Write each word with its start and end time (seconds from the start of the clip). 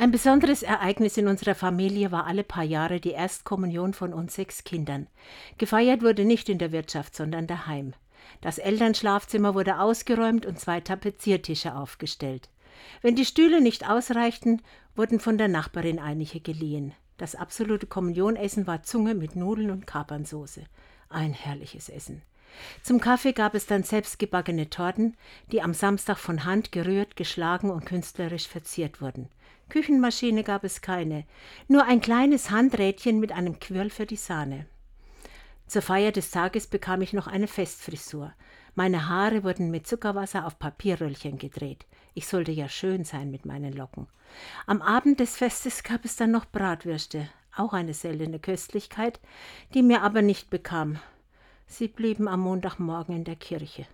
Ein 0.00 0.12
besonderes 0.12 0.62
Ereignis 0.62 1.18
in 1.18 1.28
unserer 1.28 1.54
Familie 1.54 2.10
war 2.10 2.24
alle 2.24 2.42
paar 2.42 2.64
Jahre 2.64 3.00
die 3.00 3.10
Erstkommunion 3.10 3.92
von 3.92 4.14
uns 4.14 4.34
sechs 4.34 4.64
Kindern. 4.64 5.08
Gefeiert 5.58 6.00
wurde 6.00 6.24
nicht 6.24 6.48
in 6.48 6.56
der 6.56 6.72
Wirtschaft, 6.72 7.14
sondern 7.14 7.46
daheim. 7.46 7.92
Das 8.40 8.56
Elternschlafzimmer 8.56 9.54
wurde 9.54 9.78
ausgeräumt 9.78 10.46
und 10.46 10.58
zwei 10.58 10.80
Tapeziertische 10.80 11.74
aufgestellt. 11.74 12.48
Wenn 13.02 13.14
die 13.14 13.26
Stühle 13.26 13.60
nicht 13.60 13.86
ausreichten, 13.90 14.62
wurden 14.96 15.20
von 15.20 15.36
der 15.36 15.48
Nachbarin 15.48 15.98
einige 15.98 16.40
geliehen. 16.40 16.94
Das 17.18 17.34
absolute 17.34 17.86
Kommunionessen 17.86 18.66
war 18.66 18.82
Zunge 18.82 19.14
mit 19.14 19.36
Nudeln 19.36 19.70
und 19.70 19.86
Kapernsoße. 19.86 20.64
Ein 21.10 21.34
herrliches 21.34 21.90
Essen. 21.90 22.22
Zum 22.82 23.00
Kaffee 23.00 23.32
gab 23.32 23.54
es 23.54 23.66
dann 23.66 23.82
selbstgebackene 23.82 24.70
Torten, 24.70 25.16
die 25.52 25.62
am 25.62 25.74
Samstag 25.74 26.18
von 26.18 26.44
Hand 26.44 26.72
gerührt, 26.72 27.16
geschlagen 27.16 27.70
und 27.70 27.86
künstlerisch 27.86 28.48
verziert 28.48 29.00
wurden. 29.00 29.28
Küchenmaschine 29.68 30.42
gab 30.42 30.64
es 30.64 30.80
keine, 30.80 31.24
nur 31.68 31.84
ein 31.84 32.00
kleines 32.00 32.50
Handrädchen 32.50 33.20
mit 33.20 33.32
einem 33.32 33.60
Quirl 33.60 33.90
für 33.90 34.06
die 34.06 34.16
Sahne. 34.16 34.66
Zur 35.66 35.82
Feier 35.82 36.10
des 36.10 36.32
Tages 36.32 36.66
bekam 36.66 37.00
ich 37.00 37.12
noch 37.12 37.28
eine 37.28 37.46
Festfrisur. 37.46 38.32
Meine 38.74 39.08
Haare 39.08 39.44
wurden 39.44 39.70
mit 39.70 39.86
Zuckerwasser 39.86 40.44
auf 40.44 40.58
Papierröllchen 40.58 41.38
gedreht. 41.38 41.86
Ich 42.14 42.26
sollte 42.26 42.50
ja 42.50 42.68
schön 42.68 43.04
sein 43.04 43.30
mit 43.30 43.46
meinen 43.46 43.72
Locken. 43.72 44.08
Am 44.66 44.82
Abend 44.82 45.20
des 45.20 45.36
Festes 45.36 45.82
gab 45.84 46.04
es 46.04 46.16
dann 46.16 46.32
noch 46.32 46.44
Bratwürste, 46.44 47.28
auch 47.56 47.72
eine 47.72 47.94
seltene 47.94 48.38
Köstlichkeit, 48.38 49.20
die 49.74 49.82
mir 49.82 50.02
aber 50.02 50.22
nicht 50.22 50.50
bekam. 50.50 50.98
Sie 51.72 51.86
blieben 51.86 52.26
am 52.26 52.40
Montagmorgen 52.40 53.14
in 53.14 53.22
der 53.22 53.36
Kirche. 53.36 53.86